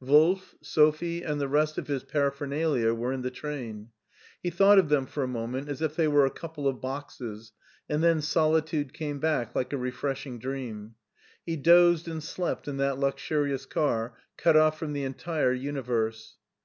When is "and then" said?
7.88-8.20